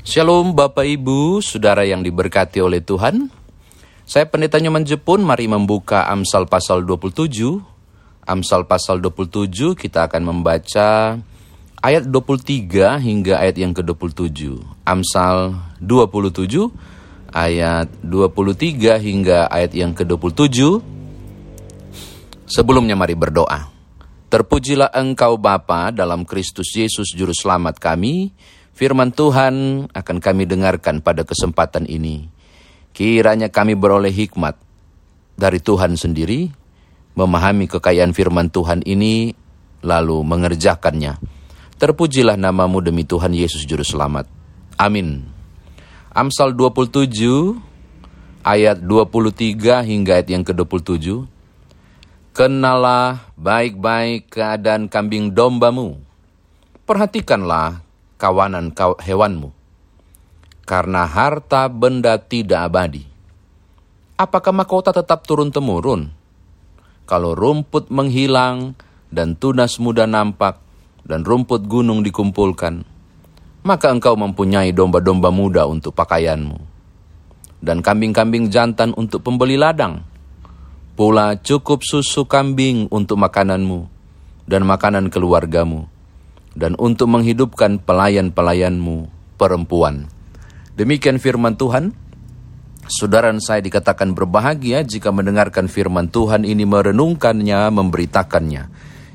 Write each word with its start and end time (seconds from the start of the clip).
Shalom 0.00 0.56
Bapak 0.56 0.88
Ibu, 0.88 1.44
Saudara 1.44 1.84
yang 1.84 2.00
diberkati 2.00 2.64
oleh 2.64 2.80
Tuhan. 2.80 3.28
Saya 4.08 4.24
Pendeta 4.24 4.56
Nyoman 4.56 4.88
Jepun, 4.88 5.20
mari 5.20 5.44
membuka 5.44 6.08
Amsal 6.08 6.48
pasal 6.48 6.88
27. 6.88 7.28
Amsal 8.24 8.64
pasal 8.64 9.04
27 9.04 9.76
kita 9.76 10.08
akan 10.08 10.32
membaca 10.32 11.20
ayat 11.84 12.08
23 12.08 12.96
hingga 12.96 13.44
ayat 13.44 13.60
yang 13.60 13.76
ke-27. 13.76 14.64
Amsal 14.88 15.60
27 15.84 16.48
ayat 17.36 17.92
23 18.00 19.04
hingga 19.04 19.52
ayat 19.52 19.76
yang 19.76 19.92
ke-27. 19.92 20.80
Sebelumnya 22.48 22.96
mari 22.96 23.12
berdoa. 23.12 23.68
Terpujilah 24.32 24.96
Engkau 24.96 25.36
Bapa 25.36 25.92
dalam 25.92 26.24
Kristus 26.24 26.72
Yesus 26.72 27.12
Juru 27.12 27.36
Selamat 27.36 27.76
kami. 27.76 28.32
Firman 28.74 29.12
Tuhan 29.12 29.86
akan 29.92 30.16
kami 30.18 30.48
dengarkan 30.48 31.04
pada 31.04 31.26
kesempatan 31.26 31.84
ini. 31.84 32.30
Kiranya 32.96 33.52
kami 33.52 33.76
beroleh 33.76 34.10
hikmat 34.10 34.56
dari 35.36 35.60
Tuhan 35.60 35.94
sendiri, 35.96 36.50
memahami 37.14 37.68
kekayaan 37.68 38.16
firman 38.16 38.48
Tuhan 38.48 38.82
ini, 38.84 39.32
lalu 39.84 40.20
mengerjakannya. 40.24 41.16
Terpujilah 41.80 42.36
namamu 42.36 42.84
demi 42.84 43.08
Tuhan 43.08 43.32
Yesus 43.32 43.64
Juru 43.64 43.80
Selamat. 43.80 44.28
Amin. 44.76 45.24
Amsal 46.12 46.52
27 46.52 47.56
ayat 48.44 48.80
23 48.84 49.80
hingga 49.84 50.20
ayat 50.20 50.28
yang 50.28 50.44
ke-27. 50.44 51.24
Kenalah 52.36 53.32
baik-baik 53.36 54.28
keadaan 54.28 54.92
kambing 54.92 55.32
dombamu. 55.32 56.00
Perhatikanlah 56.84 57.80
kawanan 58.20 58.76
hewanmu. 58.76 59.48
Karena 60.68 61.08
harta 61.08 61.72
benda 61.72 62.20
tidak 62.20 62.68
abadi. 62.68 63.08
Apakah 64.20 64.52
mahkota 64.52 64.92
tetap 64.92 65.24
turun-temurun? 65.24 66.12
Kalau 67.08 67.32
rumput 67.32 67.88
menghilang 67.88 68.76
dan 69.08 69.34
tunas 69.34 69.80
muda 69.80 70.04
nampak 70.04 70.60
dan 71.08 71.24
rumput 71.24 71.64
gunung 71.64 72.04
dikumpulkan, 72.04 72.84
maka 73.64 73.88
engkau 73.88 74.14
mempunyai 74.14 74.70
domba-domba 74.70 75.32
muda 75.32 75.64
untuk 75.64 75.96
pakaianmu 75.96 76.70
dan 77.60 77.84
kambing-kambing 77.84 78.48
jantan 78.48 78.96
untuk 78.96 79.20
pembeli 79.24 79.60
ladang. 79.60 80.02
Pula 80.96 81.32
cukup 81.40 81.80
susu 81.80 82.28
kambing 82.28 82.84
untuk 82.92 83.16
makananmu 83.16 83.88
dan 84.44 84.68
makanan 84.68 85.08
keluargamu 85.08 85.88
dan 86.54 86.74
untuk 86.78 87.10
menghidupkan 87.10 87.78
pelayan-pelayanmu 87.82 89.10
perempuan. 89.38 90.10
Demikian 90.74 91.20
firman 91.20 91.54
Tuhan. 91.56 91.92
Saudara 92.90 93.30
saya 93.38 93.62
dikatakan 93.62 94.18
berbahagia 94.18 94.82
jika 94.82 95.14
mendengarkan 95.14 95.70
firman 95.70 96.10
Tuhan 96.10 96.42
ini 96.42 96.66
merenungkannya, 96.66 97.70
memberitakannya. 97.70 98.62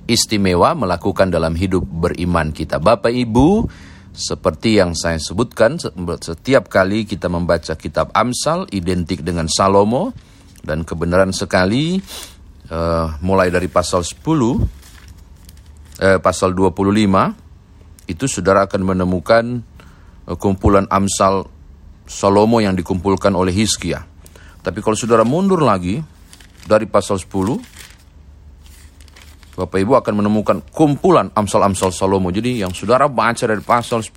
Istimewa 0.08 0.78
melakukan 0.78 1.28
dalam 1.28 1.58
hidup 1.60 1.84
beriman 1.84 2.56
kita. 2.56 2.80
Bapak 2.80 3.12
Ibu, 3.12 3.68
seperti 4.16 4.80
yang 4.80 4.96
saya 4.96 5.20
sebutkan, 5.20 5.76
setiap 6.24 6.72
kali 6.72 7.04
kita 7.04 7.28
membaca 7.28 7.76
kitab 7.76 8.16
Amsal 8.16 8.64
identik 8.72 9.28
dengan 9.28 9.52
Salomo 9.52 10.16
dan 10.64 10.88
kebenaran 10.88 11.36
sekali 11.36 12.00
uh, 12.72 13.20
mulai 13.20 13.52
dari 13.52 13.68
pasal 13.68 14.08
10 14.08 14.85
eh, 16.00 16.20
pasal 16.20 16.52
25 16.56 18.10
itu 18.10 18.26
saudara 18.30 18.66
akan 18.66 18.82
menemukan 18.96 19.44
eh, 20.30 20.38
kumpulan 20.38 20.90
Amsal 20.92 21.48
Salomo 22.06 22.62
yang 22.62 22.78
dikumpulkan 22.78 23.34
oleh 23.34 23.50
Hizkia. 23.50 24.06
Tapi 24.62 24.80
kalau 24.82 24.98
saudara 24.98 25.26
mundur 25.26 25.62
lagi 25.62 26.02
dari 26.66 26.86
pasal 26.90 27.18
10 27.18 27.76
Bapak 29.56 29.80
Ibu 29.80 29.96
akan 29.96 30.14
menemukan 30.20 30.58
kumpulan 30.68 31.32
Amsal-Amsal 31.32 31.96
Salomo. 31.96 32.28
Jadi 32.28 32.60
yang 32.60 32.76
saudara 32.76 33.08
baca 33.08 33.48
dari 33.48 33.64
pasal 33.64 34.04
10 34.04 34.12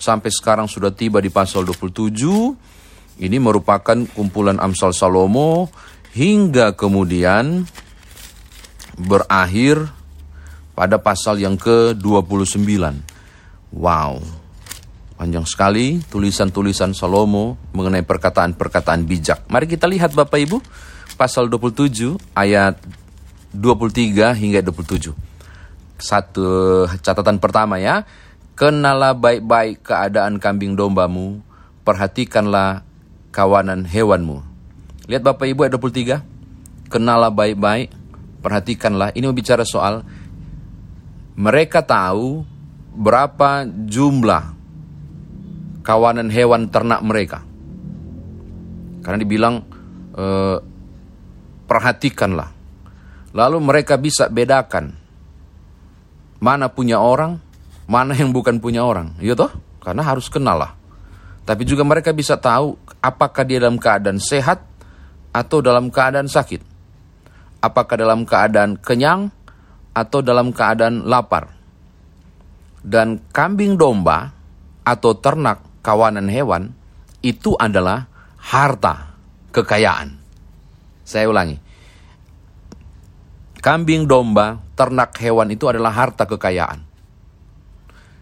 sampai 0.00 0.30
sekarang 0.32 0.64
sudah 0.64 0.96
tiba 0.96 1.20
di 1.20 1.28
pasal 1.28 1.68
27. 1.68 3.20
Ini 3.20 3.36
merupakan 3.36 3.96
kumpulan 4.16 4.56
Amsal 4.56 4.96
Salomo 4.96 5.68
hingga 6.16 6.72
kemudian 6.72 7.68
berakhir 8.96 9.92
pada 10.76 11.00
pasal 11.00 11.40
yang 11.40 11.56
ke-29. 11.56 12.68
Wow, 13.72 14.20
panjang 15.16 15.48
sekali 15.48 16.04
tulisan-tulisan 16.12 16.92
Salomo 16.92 17.56
mengenai 17.72 18.04
perkataan-perkataan 18.04 19.08
bijak. 19.08 19.48
Mari 19.48 19.66
kita 19.66 19.88
lihat 19.88 20.12
Bapak 20.12 20.36
Ibu, 20.36 20.60
pasal 21.16 21.48
27 21.48 22.20
ayat 22.36 22.76
23 23.56 24.36
hingga 24.36 24.60
27. 24.60 25.16
Satu 25.96 26.84
catatan 27.00 27.40
pertama 27.40 27.80
ya, 27.80 28.04
kenalah 28.52 29.16
baik-baik 29.16 29.80
keadaan 29.80 30.36
kambing 30.36 30.76
dombamu, 30.76 31.40
perhatikanlah 31.88 32.84
kawanan 33.32 33.88
hewanmu. 33.88 34.44
Lihat 35.08 35.24
Bapak 35.24 35.48
Ibu 35.48 35.64
ayat 35.64 35.72
23, 35.72 36.92
kenalah 36.92 37.32
baik-baik, 37.32 37.88
perhatikanlah, 38.44 39.16
ini 39.16 39.24
bicara 39.32 39.64
soal 39.64 40.04
mereka 41.36 41.84
tahu 41.84 42.42
berapa 42.96 43.68
jumlah 43.68 44.56
kawanan 45.84 46.32
hewan 46.32 46.72
ternak 46.72 47.04
mereka. 47.04 47.44
Karena 49.04 49.18
dibilang 49.20 49.62
eh, 50.16 50.58
perhatikanlah. 51.68 52.50
Lalu 53.36 53.58
mereka 53.60 54.00
bisa 54.00 54.32
bedakan 54.32 54.96
mana 56.40 56.72
punya 56.72 56.98
orang, 57.04 57.36
mana 57.84 58.16
yang 58.16 58.32
bukan 58.32 58.56
punya 58.58 58.82
orang. 58.82 59.12
Iya 59.20 59.36
toh? 59.36 59.52
Karena 59.84 60.02
harus 60.02 60.32
kenal 60.32 60.56
lah. 60.56 60.72
Tapi 61.46 61.62
juga 61.62 61.86
mereka 61.86 62.10
bisa 62.10 62.34
tahu 62.34 62.74
apakah 62.98 63.46
dia 63.46 63.62
dalam 63.62 63.78
keadaan 63.78 64.18
sehat 64.18 64.64
atau 65.30 65.62
dalam 65.62 65.92
keadaan 65.92 66.26
sakit. 66.26 66.74
Apakah 67.62 67.94
dalam 67.94 68.26
keadaan 68.26 68.80
kenyang 68.80 69.30
atau 69.96 70.20
dalam 70.20 70.52
keadaan 70.52 71.08
lapar. 71.08 71.48
Dan 72.84 73.24
kambing 73.32 73.80
domba 73.80 74.28
atau 74.84 75.16
ternak 75.16 75.80
kawanan 75.80 76.28
hewan 76.28 76.76
itu 77.24 77.56
adalah 77.56 78.04
harta 78.36 79.16
kekayaan. 79.50 80.12
Saya 81.02 81.32
ulangi. 81.32 81.56
Kambing 83.64 84.06
domba, 84.06 84.62
ternak 84.78 85.16
hewan 85.18 85.50
itu 85.50 85.66
adalah 85.66 85.90
harta 85.90 86.28
kekayaan. 86.28 86.86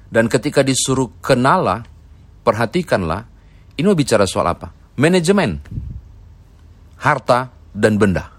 Dan 0.08 0.30
ketika 0.30 0.64
disuruh 0.64 1.10
kenalah, 1.20 1.84
perhatikanlah, 2.46 3.28
ini 3.76 3.84
mau 3.84 3.98
bicara 3.98 4.24
soal 4.24 4.48
apa? 4.48 4.72
Manajemen, 4.96 5.60
harta 7.02 7.50
dan 7.74 7.98
benda, 7.98 8.30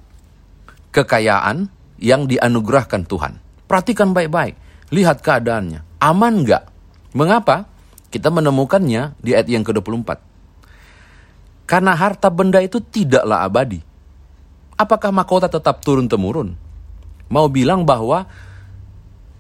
kekayaan 0.95 1.74
yang 1.99 2.27
dianugerahkan 2.27 3.07
Tuhan. 3.07 3.39
Perhatikan 3.65 4.13
baik-baik, 4.13 4.55
lihat 4.93 5.23
keadaannya. 5.23 5.81
Aman 6.01 6.45
nggak? 6.45 6.63
Mengapa? 7.15 7.65
Kita 8.11 8.31
menemukannya 8.31 9.17
di 9.19 9.35
ayat 9.35 9.47
yang 9.49 9.65
ke-24. 9.65 10.19
Karena 11.65 11.97
harta 11.97 12.29
benda 12.29 12.61
itu 12.61 12.77
tidaklah 12.77 13.41
abadi. 13.41 13.81
Apakah 14.77 15.09
mahkota 15.09 15.49
tetap 15.49 15.81
turun-temurun? 15.81 16.53
Mau 17.31 17.47
bilang 17.49 17.81
bahwa 17.81 18.29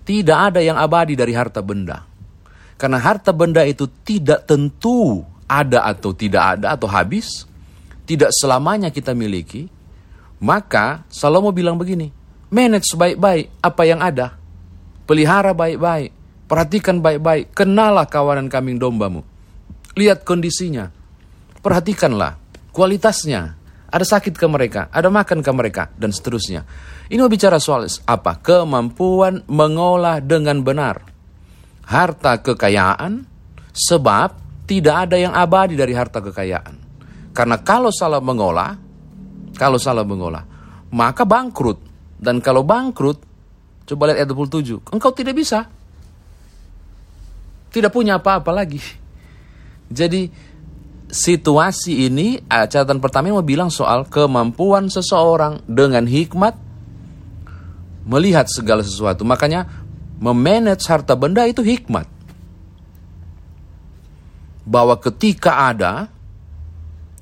tidak 0.07 0.51
ada 0.51 0.59
yang 0.63 0.75
abadi 0.79 1.13
dari 1.13 1.33
harta 1.37 1.61
benda. 1.61 2.01
Karena 2.75 2.99
harta 2.99 3.31
benda 3.31 3.61
itu 3.63 3.87
tidak 4.03 4.49
tentu 4.49 5.23
ada 5.45 5.85
atau 5.85 6.11
tidak 6.11 6.59
ada 6.59 6.73
atau 6.73 6.89
habis. 6.89 7.45
Tidak 8.05 8.29
selamanya 8.33 8.89
kita 8.89 9.13
miliki. 9.13 9.69
Maka 10.41 11.07
Salomo 11.07 11.49
bilang 11.55 11.79
begini, 11.79 12.11
Manage 12.55 12.95
baik-baik 12.95 13.51
apa 13.59 13.83
yang 13.83 13.99
ada. 13.99 14.39
Pelihara 15.03 15.51
baik-baik. 15.51 16.15
Perhatikan 16.47 17.03
baik-baik. 17.03 17.51
Kenalah 17.51 18.07
kawanan 18.07 18.47
kambing 18.47 18.79
dombamu. 18.79 19.27
Lihat 19.99 20.23
kondisinya. 20.23 20.87
Perhatikanlah 21.59 22.39
kualitasnya. 22.71 23.55
Ada 23.85 24.19
sakit 24.19 24.35
ke 24.35 24.43
mereka, 24.51 24.91
ada 24.91 25.07
makan 25.07 25.39
ke 25.39 25.51
mereka, 25.55 25.87
dan 25.95 26.11
seterusnya. 26.11 26.67
Ini 27.07 27.21
bicara 27.31 27.63
soal 27.63 27.87
apa? 28.03 28.43
Kemampuan 28.43 29.47
mengolah 29.47 30.19
dengan 30.19 30.59
benar. 30.59 30.99
Harta 31.87 32.43
kekayaan, 32.43 33.23
sebab 33.71 34.35
tidak 34.67 35.07
ada 35.07 35.15
yang 35.15 35.31
abadi 35.31 35.79
dari 35.79 35.95
harta 35.95 36.19
kekayaan. 36.19 36.75
Karena 37.31 37.61
kalau 37.63 37.93
salah 37.93 38.19
mengolah, 38.19 38.75
kalau 39.55 39.79
salah 39.79 40.03
mengolah, 40.03 40.43
maka 40.91 41.23
bangkrut. 41.23 41.84
Dan 42.25 42.41
kalau 42.41 42.65
bangkrut, 42.65 43.21
coba 43.85 44.09
lihat 44.09 44.25
ayat 44.25 44.33
27, 44.33 44.81
engkau 44.89 45.13
tidak 45.13 45.37
bisa. 45.37 45.69
Tidak 47.69 47.93
punya 47.93 48.17
apa-apa 48.17 48.49
lagi. 48.49 48.81
Jadi 49.85 50.25
situasi 51.05 52.09
ini 52.09 52.41
uh, 52.41 52.65
catatan 52.65 52.97
pertama 52.97 53.29
mau 53.29 53.45
bilang 53.45 53.69
soal 53.69 54.09
kemampuan 54.09 54.89
seseorang 54.89 55.61
dengan 55.69 56.09
hikmat 56.09 56.57
melihat 58.09 58.49
segala 58.49 58.81
sesuatu. 58.81 59.21
Makanya 59.21 59.69
memanage 60.17 60.89
harta 60.89 61.13
benda 61.13 61.45
itu 61.45 61.61
hikmat. 61.61 62.09
Bahwa 64.65 64.97
ketika 64.97 65.69
ada 65.69 66.09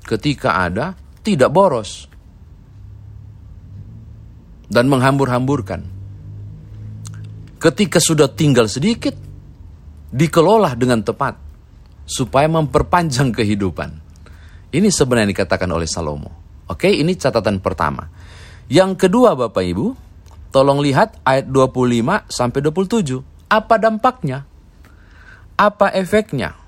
ketika 0.08 0.64
ada 0.64 0.96
tidak 1.20 1.52
boros 1.52 2.08
dan 4.74 4.90
menghambur-hamburkan. 4.90 5.86
Ketika 7.62 8.02
sudah 8.02 8.26
tinggal 8.26 8.66
sedikit, 8.66 9.14
dikelola 10.10 10.74
dengan 10.74 11.00
tepat 11.06 11.38
supaya 12.04 12.50
memperpanjang 12.50 13.30
kehidupan. 13.30 14.02
Ini 14.74 14.90
sebenarnya 14.90 15.30
dikatakan 15.30 15.70
oleh 15.70 15.86
Salomo. 15.86 16.58
Oke, 16.66 16.90
ini 16.90 17.14
catatan 17.14 17.62
pertama. 17.62 18.10
Yang 18.66 19.06
kedua 19.06 19.38
Bapak 19.38 19.62
Ibu, 19.62 19.86
tolong 20.50 20.82
lihat 20.82 21.22
ayat 21.22 21.46
25 21.46 22.26
sampai 22.26 22.60
27. 22.60 23.22
Apa 23.46 23.78
dampaknya? 23.78 24.42
Apa 25.54 25.94
efeknya? 25.94 26.58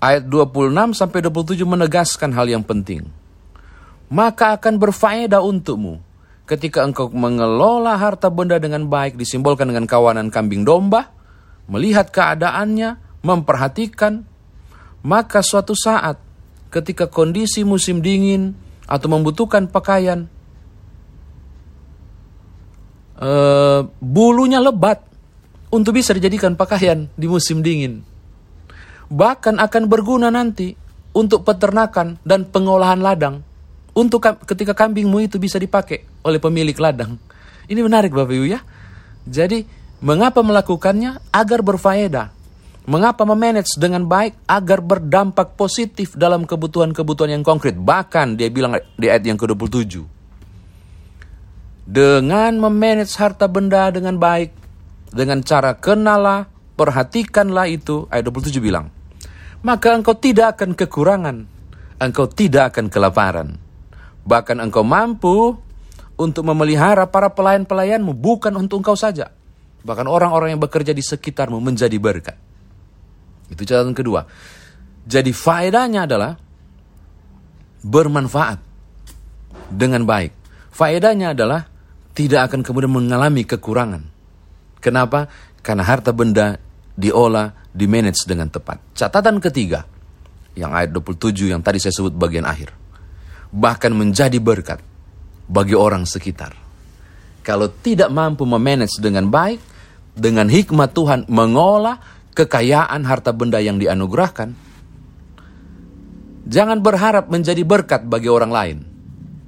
Ayat 0.00 0.24
26 0.24 0.96
sampai 0.96 1.20
27 1.20 1.60
menegaskan 1.68 2.30
hal 2.32 2.48
yang 2.48 2.64
penting. 2.64 3.04
Maka 4.06 4.54
akan 4.54 4.78
berfaedah 4.78 5.42
untukmu 5.42 5.98
ketika 6.46 6.86
engkau 6.86 7.10
mengelola 7.10 7.98
harta 7.98 8.30
benda 8.30 8.56
dengan 8.62 8.86
baik 8.86 9.18
disimbolkan 9.18 9.66
dengan 9.66 9.84
kawanan 9.84 10.30
kambing 10.30 10.62
domba, 10.62 11.10
melihat 11.66 12.14
keadaannya, 12.14 13.02
memperhatikan, 13.26 14.22
maka 15.02 15.42
suatu 15.42 15.74
saat 15.74 16.22
ketika 16.70 17.10
kondisi 17.10 17.66
musim 17.66 17.98
dingin 17.98 18.54
atau 18.86 19.10
membutuhkan 19.10 19.66
pakaian, 19.66 20.30
uh, 23.18 23.82
bulunya 23.98 24.62
lebat 24.62 25.02
untuk 25.74 25.98
bisa 25.98 26.14
dijadikan 26.14 26.54
pakaian 26.54 27.10
di 27.18 27.26
musim 27.26 27.58
dingin. 27.58 28.06
Bahkan 29.10 29.58
akan 29.58 29.82
berguna 29.90 30.30
nanti 30.30 30.74
untuk 31.10 31.42
peternakan 31.42 32.22
dan 32.22 32.46
pengolahan 32.46 33.02
ladang. 33.02 33.42
Untuk 33.96 34.20
ketika 34.44 34.76
kambingmu 34.76 35.24
itu 35.24 35.40
bisa 35.40 35.56
dipakai 35.56 36.04
oleh 36.20 36.36
pemilik 36.36 36.76
ladang. 36.76 37.16
Ini 37.64 37.80
menarik 37.80 38.12
Bapak 38.12 38.36
Ibu 38.36 38.44
ya. 38.44 38.60
Jadi 39.24 39.64
mengapa 40.04 40.44
melakukannya? 40.44 41.32
Agar 41.32 41.64
berfaedah. 41.64 42.28
Mengapa 42.84 43.24
memanage 43.24 43.72
dengan 43.80 44.04
baik? 44.04 44.36
Agar 44.44 44.84
berdampak 44.84 45.56
positif 45.56 46.12
dalam 46.12 46.44
kebutuhan-kebutuhan 46.44 47.40
yang 47.40 47.40
konkret. 47.40 47.72
Bahkan 47.72 48.36
dia 48.36 48.52
bilang 48.52 48.76
di 49.00 49.08
ayat 49.08 49.24
yang 49.24 49.40
ke-27. 49.40 50.04
Dengan 51.88 52.52
memanage 52.60 53.16
harta 53.16 53.48
benda 53.48 53.88
dengan 53.88 54.20
baik. 54.20 54.52
Dengan 55.08 55.40
cara 55.40 55.72
kenalah, 55.72 56.52
perhatikanlah 56.76 57.64
itu. 57.72 58.04
Ayat 58.12 58.28
27 58.28 58.60
bilang. 58.60 58.92
Maka 59.64 59.96
engkau 59.96 60.12
tidak 60.12 60.60
akan 60.60 60.76
kekurangan. 60.76 61.36
Engkau 61.96 62.28
tidak 62.28 62.76
akan 62.76 62.92
kelaparan 62.92 63.65
Bahkan 64.26 64.58
engkau 64.58 64.82
mampu 64.82 65.54
untuk 66.18 66.42
memelihara 66.42 67.06
para 67.06 67.30
pelayan-pelayanmu, 67.30 68.10
bukan 68.12 68.52
untuk 68.58 68.82
engkau 68.82 68.98
saja. 68.98 69.30
Bahkan 69.86 70.10
orang-orang 70.10 70.58
yang 70.58 70.62
bekerja 70.62 70.90
di 70.90 71.00
sekitarmu 71.00 71.62
menjadi 71.62 71.94
berkat. 71.94 72.34
Itu 73.46 73.62
catatan 73.62 73.94
kedua. 73.94 74.26
Jadi 75.06 75.30
faedahnya 75.30 76.10
adalah 76.10 76.34
bermanfaat 77.86 78.58
dengan 79.70 80.02
baik. 80.02 80.34
Faedahnya 80.74 81.30
adalah 81.30 81.62
tidak 82.10 82.50
akan 82.50 82.66
kemudian 82.66 82.90
mengalami 82.90 83.46
kekurangan. 83.46 84.02
Kenapa? 84.82 85.30
Karena 85.62 85.86
harta 85.86 86.10
benda 86.10 86.58
diolah, 86.98 87.54
dimanage 87.70 88.26
dengan 88.26 88.50
tepat. 88.50 88.82
Catatan 88.98 89.38
ketiga, 89.38 89.86
yang 90.58 90.74
ayat 90.74 90.90
27 90.90 91.52
yang 91.54 91.62
tadi 91.62 91.78
saya 91.78 91.94
sebut 91.94 92.16
bagian 92.16 92.48
akhir 92.48 92.85
bahkan 93.56 93.96
menjadi 93.96 94.36
berkat 94.36 94.84
bagi 95.48 95.72
orang 95.72 96.04
sekitar. 96.04 96.52
Kalau 97.40 97.72
tidak 97.72 98.12
mampu 98.12 98.44
memanage 98.44 99.00
dengan 99.00 99.32
baik, 99.32 99.62
dengan 100.12 100.52
hikmat 100.52 100.92
Tuhan 100.92 101.24
mengolah 101.32 101.96
kekayaan 102.36 103.00
harta 103.08 103.32
benda 103.32 103.56
yang 103.64 103.80
dianugerahkan, 103.80 104.52
jangan 106.44 106.78
berharap 106.84 107.32
menjadi 107.32 107.64
berkat 107.64 108.04
bagi 108.04 108.28
orang 108.28 108.52
lain. 108.52 108.78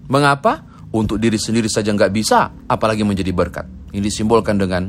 Mengapa? 0.09 0.65
Untuk 0.89 1.21
diri 1.21 1.37
sendiri 1.37 1.69
saja 1.69 1.93
nggak 1.93 2.13
bisa, 2.17 2.49
apalagi 2.65 3.05
menjadi 3.05 3.29
berkat. 3.29 3.69
Ini 3.93 4.01
disimbolkan 4.01 4.57
dengan 4.57 4.89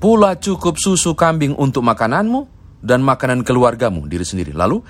pula 0.00 0.40
cukup 0.40 0.80
susu 0.80 1.12
kambing 1.12 1.52
untuk 1.60 1.84
makananmu 1.84 2.48
dan 2.80 3.04
makanan 3.04 3.44
keluargamu, 3.44 4.08
diri 4.08 4.24
sendiri. 4.24 4.56
Lalu 4.56 4.80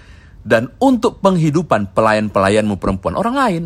dan 0.46 0.70
untuk 0.78 1.18
penghidupan 1.18 1.90
pelayan-pelayanmu 1.90 2.78
perempuan 2.78 3.18
orang 3.18 3.34
lain. 3.34 3.64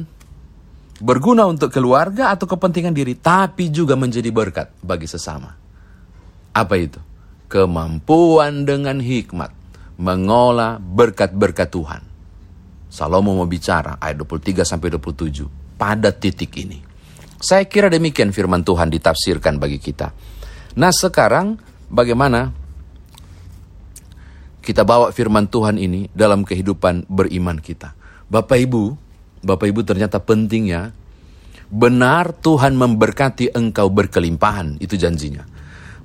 Berguna 1.00 1.44
untuk 1.44 1.68
keluarga 1.68 2.32
atau 2.32 2.48
kepentingan 2.48 2.96
diri, 2.96 3.16
tapi 3.20 3.68
juga 3.68 3.96
menjadi 3.96 4.32
berkat 4.32 4.72
bagi 4.80 5.04
sesama. 5.04 5.52
Apa 6.56 6.74
itu? 6.80 7.00
Kemampuan 7.52 8.64
dengan 8.64 9.00
hikmat 9.00 9.52
mengolah 10.00 10.80
berkat-berkat 10.80 11.68
Tuhan. 11.68 12.02
Salomo 12.88 13.36
mau 13.36 13.48
bicara 13.48 14.00
ayat 14.00 14.16
23 14.24 14.64
sampai 14.64 14.88
27 14.96 15.76
pada 15.76 16.12
titik 16.12 16.52
ini. 16.56 16.80
Saya 17.40 17.64
kira 17.64 17.88
demikian 17.88 18.32
firman 18.32 18.60
Tuhan 18.60 18.92
ditafsirkan 18.92 19.56
bagi 19.56 19.80
kita. 19.80 20.12
Nah, 20.76 20.92
sekarang 20.92 21.56
bagaimana 21.88 22.52
kita 24.70 24.86
bawa 24.86 25.10
firman 25.10 25.50
Tuhan 25.50 25.82
ini 25.82 26.06
dalam 26.14 26.46
kehidupan 26.46 27.10
beriman 27.10 27.58
kita. 27.58 27.90
Bapak 28.30 28.54
Ibu, 28.54 28.94
Bapak 29.42 29.66
Ibu 29.66 29.82
ternyata 29.82 30.22
penting 30.22 30.70
ya. 30.70 30.94
Benar 31.66 32.30
Tuhan 32.38 32.78
memberkati 32.78 33.50
engkau 33.50 33.90
berkelimpahan, 33.90 34.78
itu 34.78 34.94
janjinya. 34.94 35.42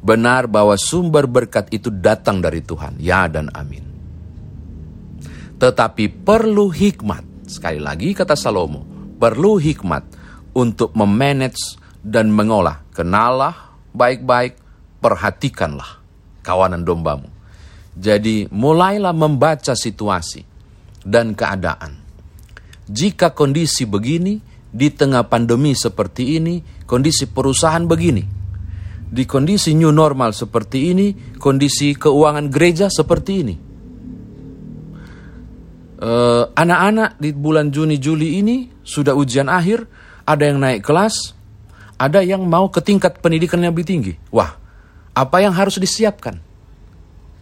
Benar 0.02 0.50
bahwa 0.50 0.74
sumber 0.82 1.30
berkat 1.30 1.70
itu 1.70 1.94
datang 1.94 2.42
dari 2.42 2.66
Tuhan, 2.66 2.98
ya 2.98 3.30
dan 3.30 3.54
amin. 3.54 3.86
Tetapi 5.62 6.26
perlu 6.26 6.74
hikmat, 6.74 7.46
sekali 7.46 7.78
lagi 7.78 8.18
kata 8.18 8.34
Salomo, 8.34 8.82
perlu 9.22 9.62
hikmat 9.62 10.10
untuk 10.58 10.90
memanage 10.98 11.78
dan 12.02 12.34
mengolah. 12.34 12.82
Kenalah 12.98 13.78
baik-baik, 13.94 14.58
perhatikanlah 15.06 16.02
kawanan 16.42 16.82
dombamu. 16.82 17.35
Jadi 17.96 18.52
mulailah 18.52 19.16
membaca 19.16 19.72
situasi 19.72 20.44
dan 21.04 21.32
keadaan. 21.32 21.96
Jika 22.86 23.32
kondisi 23.32 23.88
begini, 23.88 24.38
di 24.76 24.92
tengah 24.92 25.24
pandemi 25.32 25.72
seperti 25.72 26.36
ini, 26.36 26.60
kondisi 26.84 27.32
perusahaan 27.32 27.88
begini. 27.88 28.24
Di 29.08 29.24
kondisi 29.24 29.72
new 29.72 29.96
normal 29.96 30.36
seperti 30.36 30.92
ini, 30.92 31.08
kondisi 31.40 31.96
keuangan 31.96 32.52
gereja 32.52 32.92
seperti 32.92 33.32
ini. 33.40 33.56
Eh, 35.96 36.44
anak-anak 36.52 37.16
di 37.16 37.32
bulan 37.32 37.72
Juni 37.72 37.96
Juli 37.96 38.44
ini 38.44 38.68
sudah 38.84 39.16
ujian 39.16 39.48
akhir, 39.48 39.88
ada 40.28 40.44
yang 40.44 40.60
naik 40.60 40.84
kelas, 40.84 41.32
ada 41.96 42.20
yang 42.20 42.44
mau 42.44 42.68
ke 42.68 42.84
tingkat 42.84 43.24
pendidikan 43.24 43.64
yang 43.64 43.72
lebih 43.72 43.88
tinggi. 43.88 44.14
Wah, 44.36 44.60
apa 45.16 45.38
yang 45.40 45.56
harus 45.56 45.80
disiapkan? 45.80 46.44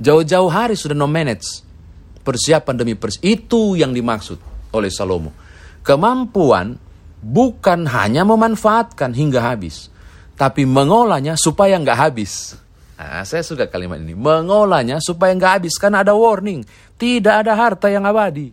Jauh-jauh 0.02 0.50
hari 0.50 0.74
sudah 0.74 0.98
no 0.98 1.06
manage. 1.06 1.62
Persiapan 2.24 2.76
demi 2.80 2.96
persiapan. 2.96 3.28
Itu 3.28 3.76
yang 3.76 3.92
dimaksud 3.92 4.40
oleh 4.74 4.90
Salomo. 4.90 5.36
Kemampuan 5.84 6.80
bukan 7.20 7.86
hanya 7.88 8.24
memanfaatkan 8.24 9.12
hingga 9.12 9.44
habis. 9.44 9.92
Tapi 10.34 10.66
mengolahnya 10.66 11.38
supaya 11.38 11.78
nggak 11.78 12.00
habis. 12.00 12.58
Nah, 12.98 13.22
saya 13.28 13.44
suka 13.44 13.68
kalimat 13.68 14.00
ini. 14.00 14.16
Mengolahnya 14.18 14.98
supaya 15.04 15.36
nggak 15.36 15.54
habis. 15.62 15.76
Karena 15.78 16.02
ada 16.02 16.16
warning. 16.18 16.64
Tidak 16.98 17.36
ada 17.46 17.54
harta 17.54 17.92
yang 17.92 18.08
abadi. 18.08 18.50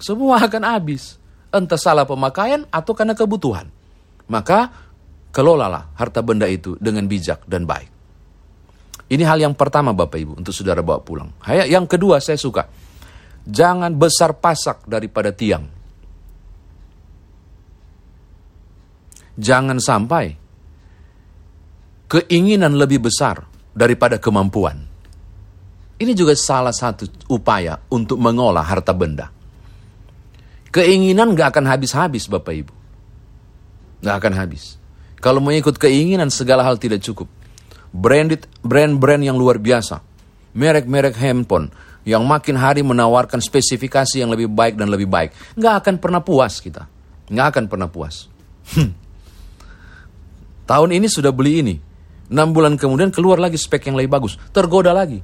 Semua 0.00 0.40
akan 0.40 0.62
habis. 0.64 1.20
Entah 1.50 1.76
salah 1.76 2.06
pemakaian 2.06 2.64
atau 2.70 2.94
karena 2.94 3.12
kebutuhan. 3.12 3.66
Maka 4.30 4.70
kelolalah 5.34 5.90
harta 5.98 6.22
benda 6.22 6.46
itu 6.46 6.78
dengan 6.78 7.10
bijak 7.10 7.42
dan 7.50 7.66
baik. 7.66 7.99
Ini 9.10 9.26
hal 9.26 9.42
yang 9.42 9.58
pertama 9.58 9.90
Bapak 9.90 10.22
Ibu 10.22 10.32
untuk 10.38 10.54
saudara 10.54 10.86
bawa 10.86 11.02
pulang. 11.02 11.34
Yang 11.50 11.98
kedua 11.98 12.22
saya 12.22 12.38
suka. 12.38 12.70
Jangan 13.42 13.90
besar 13.98 14.38
pasak 14.38 14.86
daripada 14.86 15.34
tiang. 15.34 15.66
Jangan 19.34 19.82
sampai 19.82 20.30
keinginan 22.06 22.78
lebih 22.78 23.02
besar 23.02 23.42
daripada 23.74 24.22
kemampuan. 24.22 24.86
Ini 25.98 26.12
juga 26.14 26.38
salah 26.38 26.72
satu 26.72 27.10
upaya 27.26 27.82
untuk 27.90 28.16
mengolah 28.22 28.62
harta 28.62 28.94
benda. 28.94 29.32
Keinginan 30.70 31.34
gak 31.34 31.58
akan 31.58 31.66
habis-habis 31.66 32.30
Bapak 32.30 32.54
Ibu. 32.62 32.74
Gak 34.06 34.16
akan 34.22 34.32
habis. 34.38 34.78
Kalau 35.18 35.42
mau 35.42 35.50
ikut 35.50 35.76
keinginan 35.76 36.30
segala 36.30 36.62
hal 36.62 36.78
tidak 36.78 37.02
cukup. 37.02 37.26
Branded, 37.90 38.46
brand-brand 38.62 39.22
yang 39.22 39.34
luar 39.34 39.58
biasa. 39.58 40.02
Merek-merek 40.54 41.14
handphone 41.18 41.70
yang 42.06 42.26
makin 42.26 42.58
hari 42.58 42.82
menawarkan 42.82 43.38
spesifikasi 43.38 44.18
yang 44.18 44.30
lebih 44.30 44.50
baik 44.50 44.78
dan 44.78 44.90
lebih 44.90 45.06
baik. 45.06 45.34
Gak 45.58 45.84
akan 45.84 45.94
pernah 45.98 46.22
puas 46.22 46.58
kita. 46.58 46.86
Gak 47.30 47.46
akan 47.54 47.64
pernah 47.70 47.86
puas. 47.90 48.26
Hmm. 48.74 48.94
Tahun 50.70 50.90
ini 50.94 51.06
sudah 51.10 51.34
beli 51.34 51.62
ini. 51.62 51.74
Enam 52.30 52.54
bulan 52.54 52.78
kemudian 52.78 53.10
keluar 53.10 53.42
lagi 53.42 53.58
spek 53.58 53.90
yang 53.90 53.98
lebih 53.98 54.14
bagus. 54.14 54.38
Tergoda 54.54 54.94
lagi 54.94 55.18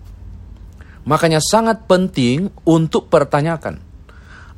Makanya 1.06 1.38
sangat 1.38 1.86
penting 1.86 2.50
untuk 2.66 3.06
pertanyakan, 3.06 3.78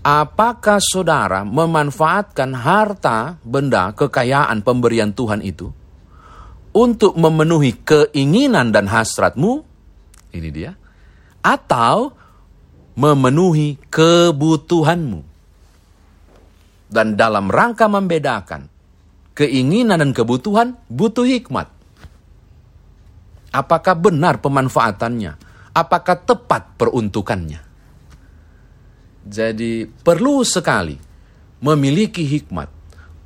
apakah 0.00 0.80
saudara 0.80 1.44
memanfaatkan 1.44 2.56
harta, 2.56 3.36
benda, 3.44 3.92
kekayaan 3.92 4.64
pemberian 4.64 5.12
Tuhan 5.12 5.44
itu 5.44 5.68
untuk 6.78 7.18
memenuhi 7.18 7.74
keinginan 7.82 8.70
dan 8.70 8.86
hasratmu? 8.86 9.66
Ini 10.30 10.48
dia. 10.54 10.78
Atau 11.42 12.14
memenuhi 12.94 13.82
kebutuhanmu. 13.90 15.26
Dan 16.86 17.18
dalam 17.18 17.50
rangka 17.50 17.90
membedakan 17.90 18.70
keinginan 19.34 19.98
dan 19.98 20.14
kebutuhan 20.14 20.78
butuh 20.86 21.26
hikmat. 21.26 21.66
Apakah 23.50 23.98
benar 23.98 24.38
pemanfaatannya? 24.38 25.48
apakah 25.78 26.18
tepat 26.26 26.74
peruntukannya. 26.74 27.62
Jadi 29.28 29.86
perlu 29.86 30.42
sekali 30.42 30.96
memiliki 31.62 32.24
hikmat 32.24 32.68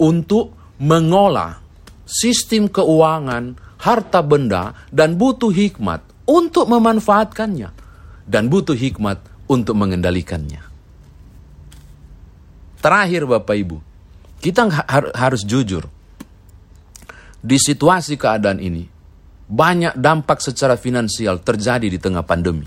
untuk 0.03 0.53
mengolah 0.83 1.63
sistem 2.07 2.69
keuangan, 2.69 3.57
harta 3.81 4.21
benda, 4.23 4.75
dan 4.91 5.19
butuh 5.19 5.51
hikmat 5.51 6.03
untuk 6.29 6.71
memanfaatkannya. 6.71 7.71
Dan 8.23 8.47
butuh 8.47 8.79
hikmat 8.79 9.19
untuk 9.51 9.75
mengendalikannya. 9.75 10.63
Terakhir 12.83 13.27
Bapak 13.27 13.57
Ibu, 13.59 13.79
kita 14.43 14.67
harus 15.15 15.43
jujur. 15.47 15.87
Di 17.43 17.59
situasi 17.59 18.15
keadaan 18.15 18.63
ini, 18.63 18.87
banyak 19.51 19.99
dampak 19.99 20.39
secara 20.39 20.79
finansial 20.79 21.43
terjadi 21.43 21.87
di 21.91 21.99
tengah 21.99 22.23
pandemi. 22.23 22.67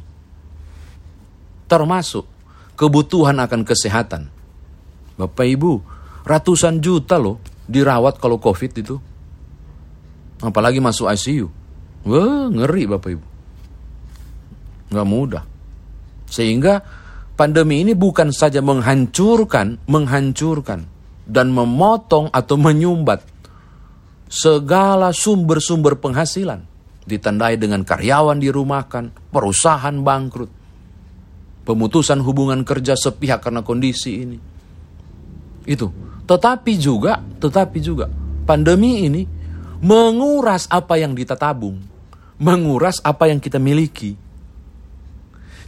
Termasuk 1.65 2.27
kebutuhan 2.75 3.39
akan 3.39 3.63
kesehatan. 3.63 4.27
Bapak 5.15 5.47
Ibu, 5.47 5.79
ratusan 6.27 6.83
juta 6.83 7.15
loh 7.15 7.39
dirawat 7.65 8.19
kalau 8.19 8.37
COVID 8.37 8.71
itu. 8.75 8.95
Apalagi 10.43 10.83
masuk 10.83 11.07
ICU. 11.11 11.47
Wah, 12.05 12.51
ngeri 12.51 12.83
Bapak 12.85 13.09
Ibu. 13.15 13.25
Nggak 14.91 15.07
mudah. 15.07 15.43
Sehingga 16.29 16.83
pandemi 17.33 17.81
ini 17.81 17.93
bukan 17.95 18.29
saja 18.35 18.59
menghancurkan, 18.59 19.79
menghancurkan 19.87 20.85
dan 21.25 21.49
memotong 21.49 22.29
atau 22.29 22.55
menyumbat 22.55 23.25
segala 24.29 25.13
sumber-sumber 25.13 25.97
penghasilan 25.97 26.65
ditandai 27.05 27.57
dengan 27.61 27.85
karyawan 27.85 28.41
dirumahkan, 28.41 29.13
perusahaan 29.29 29.93
bangkrut, 29.93 30.49
pemutusan 31.65 32.21
hubungan 32.21 32.65
kerja 32.65 32.97
sepihak 32.97 33.45
karena 33.45 33.61
kondisi 33.61 34.25
ini. 34.25 34.37
Itu. 35.65 35.89
Tetapi 36.25 36.73
juga, 36.81 37.21
tetapi 37.21 37.77
juga 37.77 38.09
pandemi 38.49 39.05
ini 39.05 39.21
menguras 39.85 40.65
apa 40.73 40.97
yang 40.97 41.13
kita 41.13 41.37
tabung, 41.37 41.77
menguras 42.41 42.97
apa 43.05 43.29
yang 43.29 43.37
kita 43.37 43.61
miliki. 43.61 44.17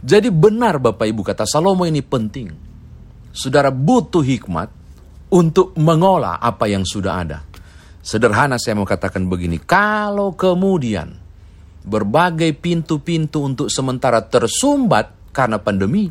Jadi 0.02 0.30
benar 0.34 0.82
Bapak 0.82 1.06
Ibu 1.06 1.22
kata 1.22 1.46
Salomo 1.46 1.86
ini 1.86 2.02
penting. 2.02 2.50
Saudara 3.30 3.70
butuh 3.70 4.26
hikmat 4.26 4.74
untuk 5.30 5.78
mengolah 5.78 6.42
apa 6.42 6.66
yang 6.66 6.82
sudah 6.82 7.22
ada. 7.22 7.38
Sederhana 8.02 8.58
saya 8.58 8.74
mau 8.74 8.88
katakan 8.88 9.22
begini, 9.30 9.62
kalau 9.62 10.34
kemudian 10.34 11.14
berbagai 11.86 12.50
pintu-pintu 12.58 13.46
untuk 13.46 13.70
sementara 13.70 14.26
tersumbat 14.26 15.30
karena 15.30 15.62
pandemi 15.62 16.10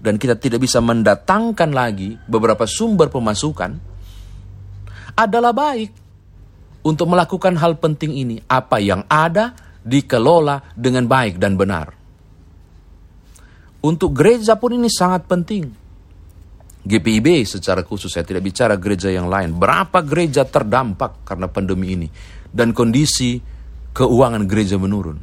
dan 0.00 0.16
kita 0.16 0.40
tidak 0.40 0.64
bisa 0.64 0.80
mendatangkan 0.80 1.68
lagi 1.68 2.16
beberapa 2.24 2.64
sumber 2.64 3.12
pemasukan 3.12 3.76
adalah 5.18 5.52
baik 5.52 6.01
untuk 6.82 7.06
melakukan 7.10 7.54
hal 7.58 7.78
penting 7.78 8.12
ini 8.14 8.36
apa 8.50 8.82
yang 8.82 9.06
ada 9.06 9.54
dikelola 9.82 10.74
dengan 10.74 11.06
baik 11.06 11.38
dan 11.38 11.54
benar. 11.58 11.94
Untuk 13.82 14.14
gereja 14.14 14.54
pun 14.54 14.78
ini 14.78 14.86
sangat 14.86 15.26
penting. 15.26 15.82
GPIB 16.82 17.46
secara 17.46 17.86
khusus 17.86 18.10
saya 18.10 18.26
tidak 18.26 18.42
bicara 18.42 18.74
gereja 18.78 19.10
yang 19.10 19.30
lain. 19.30 19.54
Berapa 19.54 20.02
gereja 20.02 20.42
terdampak 20.46 21.26
karena 21.26 21.46
pandemi 21.46 21.94
ini 21.94 22.08
dan 22.50 22.74
kondisi 22.74 23.38
keuangan 23.94 24.46
gereja 24.46 24.78
menurun. 24.78 25.18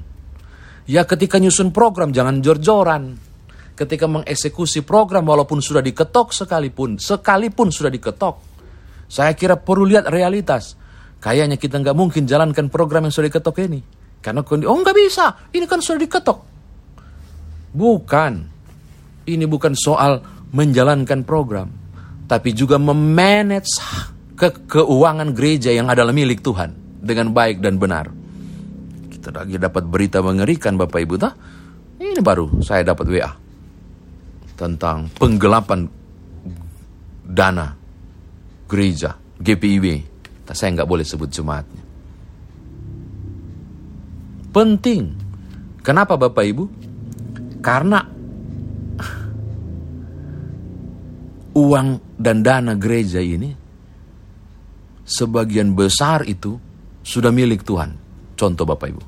Ya 0.88 1.04
ketika 1.04 1.38
nyusun 1.38 1.76
program 1.76 2.16
jangan 2.16 2.40
jor-joran. 2.40 3.30
Ketika 3.80 4.12
mengeksekusi 4.12 4.84
program 4.84 5.24
walaupun 5.24 5.64
sudah 5.64 5.80
diketok 5.80 6.36
sekalipun, 6.36 7.00
sekalipun 7.00 7.72
sudah 7.72 7.88
diketok. 7.88 8.36
Saya 9.08 9.32
kira 9.40 9.56
perlu 9.56 9.88
lihat 9.88 10.12
realitas. 10.12 10.76
Kayaknya 11.20 11.60
kita 11.60 11.84
nggak 11.84 11.96
mungkin 11.96 12.24
jalankan 12.24 12.72
program 12.72 13.08
yang 13.08 13.14
sudah 13.14 13.28
diketok 13.28 13.68
ini. 13.68 13.80
Karena 14.20 14.44
oh 14.44 14.78
nggak 14.80 14.96
bisa, 14.96 15.52
ini 15.56 15.68
kan 15.68 15.80
sudah 15.80 16.00
diketok. 16.00 16.40
Bukan, 17.76 18.34
ini 19.28 19.46
bukan 19.48 19.76
soal 19.76 20.20
menjalankan 20.52 21.24
program, 21.24 21.70
tapi 22.26 22.52
juga 22.56 22.82
memanage 22.82 23.80
ke 24.40 24.66
keuangan 24.72 25.36
gereja 25.36 25.76
yang 25.76 25.92
adalah 25.92 26.16
milik 26.16 26.40
Tuhan 26.40 26.72
dengan 27.04 27.36
baik 27.36 27.60
dan 27.60 27.76
benar. 27.76 28.08
Kita 29.12 29.36
lagi 29.36 29.60
dapat 29.60 29.84
berita 29.88 30.24
mengerikan 30.24 30.80
Bapak 30.80 31.00
Ibu 31.04 31.16
tak? 31.20 31.34
Ini 32.00 32.24
baru 32.24 32.64
saya 32.64 32.88
dapat 32.88 33.06
WA 33.12 33.32
tentang 34.56 35.12
penggelapan 35.20 35.88
dana 37.28 37.76
gereja 38.68 39.16
GPIB. 39.40 40.19
Saya 40.54 40.74
nggak 40.74 40.90
boleh 40.90 41.06
sebut 41.06 41.30
jemaatnya. 41.30 41.84
Penting. 44.50 45.14
Kenapa 45.86 46.18
Bapak 46.18 46.44
Ibu? 46.46 46.64
Karena 47.62 48.02
uang 51.54 51.88
dan 52.18 52.42
dana 52.42 52.74
gereja 52.76 53.20
ini 53.20 53.52
sebagian 55.06 55.74
besar 55.74 56.26
itu 56.26 56.58
sudah 57.06 57.30
milik 57.34 57.66
Tuhan. 57.66 57.98
Contoh 58.38 58.66
Bapak 58.66 58.88
Ibu. 58.90 59.04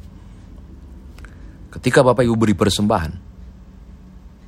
Ketika 1.72 2.04
Bapak 2.04 2.28
Ibu 2.28 2.36
beri 2.36 2.56
persembahan, 2.58 3.14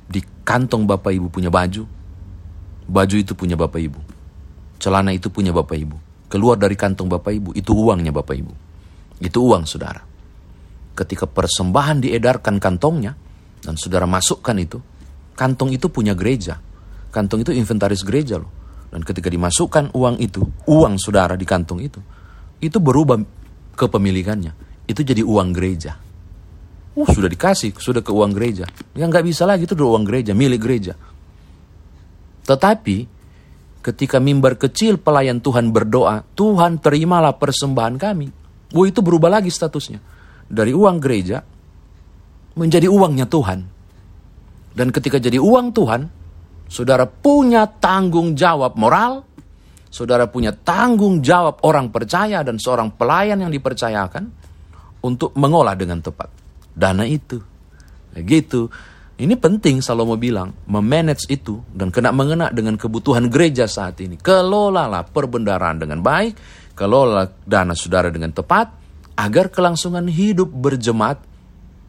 di 0.04 0.20
kantong 0.44 0.84
Bapak 0.84 1.10
Ibu 1.10 1.32
punya 1.32 1.48
baju, 1.48 1.88
baju 2.84 3.16
itu 3.16 3.32
punya 3.32 3.56
Bapak 3.56 3.80
Ibu. 3.80 4.00
Celana 4.76 5.16
itu 5.16 5.32
punya 5.32 5.50
Bapak 5.50 5.78
Ibu. 5.80 6.13
Keluar 6.34 6.58
dari 6.58 6.74
kantong 6.74 7.06
Bapak 7.06 7.30
Ibu, 7.30 7.50
itu 7.54 7.70
uangnya 7.70 8.10
Bapak 8.10 8.34
Ibu. 8.34 8.54
Itu 9.22 9.38
uang 9.46 9.70
saudara. 9.70 10.02
Ketika 10.98 11.30
persembahan 11.30 12.02
diedarkan 12.02 12.58
kantongnya, 12.58 13.14
dan 13.62 13.78
saudara 13.78 14.02
masukkan 14.10 14.58
itu, 14.58 14.82
kantong 15.38 15.70
itu 15.78 15.86
punya 15.86 16.18
gereja. 16.18 16.58
Kantong 17.14 17.46
itu 17.46 17.54
inventaris 17.54 18.02
gereja 18.02 18.42
loh. 18.42 18.50
Dan 18.90 19.06
ketika 19.06 19.30
dimasukkan 19.30 19.94
uang 19.94 20.18
itu, 20.18 20.42
uang 20.66 20.98
saudara 20.98 21.38
di 21.38 21.46
kantong 21.46 21.86
itu, 21.86 22.02
itu 22.58 22.82
berubah 22.82 23.22
kepemilikannya 23.78 24.74
itu 24.84 25.00
jadi 25.00 25.22
uang 25.24 25.54
gereja. 25.54 25.96
Uh, 26.94 27.08
sudah 27.10 27.26
dikasih, 27.26 27.74
sudah 27.74 28.02
ke 28.04 28.12
uang 28.14 28.34
gereja. 28.34 28.68
Yang 28.94 29.08
nggak 29.10 29.26
bisa 29.26 29.42
lagi 29.48 29.66
itu 29.66 29.74
uang 29.74 30.04
gereja, 30.06 30.30
milik 30.36 30.62
gereja. 30.62 30.94
Tetapi 32.44 33.13
ketika 33.84 34.16
mimbar 34.16 34.56
kecil 34.56 34.96
pelayan 34.96 35.44
Tuhan 35.44 35.68
berdoa, 35.68 36.24
Tuhan 36.32 36.80
terimalah 36.80 37.36
persembahan 37.36 38.00
kami. 38.00 38.32
Oh 38.72 38.88
itu 38.88 39.04
berubah 39.04 39.28
lagi 39.28 39.52
statusnya. 39.52 40.00
Dari 40.48 40.72
uang 40.72 40.96
gereja 40.96 41.44
menjadi 42.56 42.88
uangnya 42.88 43.28
Tuhan. 43.28 43.60
Dan 44.74 44.88
ketika 44.88 45.20
jadi 45.20 45.36
uang 45.36 45.76
Tuhan, 45.76 46.08
saudara 46.66 47.04
punya 47.04 47.68
tanggung 47.68 48.32
jawab 48.32 48.74
moral, 48.74 49.22
saudara 49.92 50.26
punya 50.26 50.50
tanggung 50.50 51.22
jawab 51.22 51.62
orang 51.62 51.92
percaya 51.92 52.42
dan 52.42 52.58
seorang 52.58 52.90
pelayan 52.96 53.38
yang 53.38 53.52
dipercayakan, 53.52 54.26
untuk 55.04 55.36
mengolah 55.36 55.76
dengan 55.76 56.00
tepat. 56.00 56.32
dana 56.74 57.06
itu. 57.06 57.38
Gitu. 58.18 58.66
Ini 59.14 59.38
penting 59.38 59.78
Salomo 59.78 60.18
bilang, 60.18 60.50
memanage 60.66 61.30
itu 61.30 61.62
dan 61.70 61.94
kena 61.94 62.10
mengena 62.10 62.50
dengan 62.50 62.74
kebutuhan 62.74 63.30
gereja 63.30 63.70
saat 63.70 64.02
ini. 64.02 64.18
Kelolalah 64.18 65.06
perbendaraan 65.06 65.78
dengan 65.78 66.02
baik, 66.02 66.34
kelola 66.74 67.30
dana 67.46 67.78
saudara 67.78 68.10
dengan 68.10 68.34
tepat, 68.34 68.74
agar 69.14 69.54
kelangsungan 69.54 70.10
hidup 70.10 70.50
berjemaat 70.50 71.22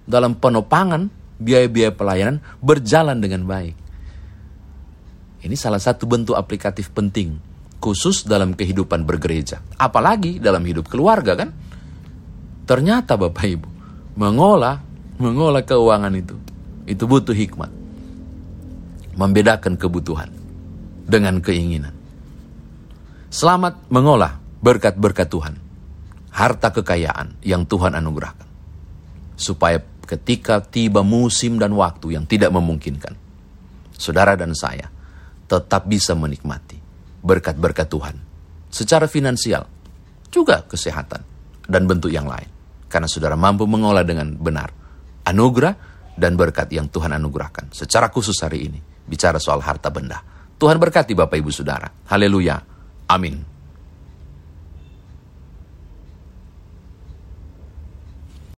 dalam 0.06 0.38
penopangan 0.38 1.10
biaya-biaya 1.42 1.98
pelayanan 1.98 2.46
berjalan 2.62 3.18
dengan 3.18 3.50
baik. 3.50 3.74
Ini 5.42 5.56
salah 5.58 5.82
satu 5.82 6.06
bentuk 6.06 6.38
aplikatif 6.38 6.94
penting, 6.94 7.42
khusus 7.82 8.22
dalam 8.22 8.54
kehidupan 8.54 9.02
bergereja. 9.02 9.66
Apalagi 9.82 10.38
dalam 10.38 10.62
hidup 10.62 10.86
keluarga 10.94 11.34
kan? 11.34 11.50
Ternyata 12.70 13.18
Bapak 13.18 13.46
Ibu, 13.50 13.70
mengolah, 14.14 14.78
mengolah 15.18 15.66
keuangan 15.66 16.14
itu 16.14 16.45
itu 16.86 17.04
butuh 17.06 17.34
hikmat. 17.34 17.70
Membedakan 19.16 19.80
kebutuhan 19.80 20.30
dengan 21.08 21.40
keinginan. 21.40 21.94
Selamat 23.32 23.80
mengolah 23.92 24.40
berkat-berkat 24.60 25.28
Tuhan. 25.28 25.56
Harta 26.36 26.72
kekayaan 26.72 27.40
yang 27.46 27.64
Tuhan 27.64 27.96
anugerahkan. 27.96 28.48
Supaya 29.40 29.80
ketika 30.04 30.60
tiba 30.60 31.02
musim 31.02 31.58
dan 31.58 31.74
waktu 31.76 32.20
yang 32.20 32.28
tidak 32.28 32.52
memungkinkan. 32.52 33.16
Saudara 33.96 34.36
dan 34.36 34.52
saya 34.52 34.92
tetap 35.48 35.88
bisa 35.88 36.12
menikmati 36.12 36.76
berkat-berkat 37.24 37.88
Tuhan. 37.88 38.16
Secara 38.68 39.08
finansial, 39.08 39.64
juga 40.28 40.68
kesehatan, 40.68 41.24
dan 41.66 41.84
bentuk 41.88 42.12
yang 42.12 42.28
lain. 42.28 42.52
Karena 42.92 43.08
saudara 43.10 43.40
mampu 43.40 43.64
mengolah 43.66 44.04
dengan 44.04 44.36
benar. 44.36 44.70
Anugerah 45.26 45.95
dan 46.16 46.40
berkat 46.40 46.72
yang 46.72 46.88
Tuhan 46.92 47.12
anugerahkan. 47.16 47.72
Secara 47.72 48.12
khusus 48.12 48.36
hari 48.42 48.72
ini, 48.72 48.80
bicara 49.06 49.40
soal 49.40 49.62
harta 49.62 49.92
benda. 49.92 50.24
Tuhan 50.56 50.80
berkati 50.80 51.12
Bapak 51.12 51.36
Ibu 51.36 51.52
Saudara. 51.52 51.92
Haleluya. 52.08 52.58
Amin. 53.12 53.55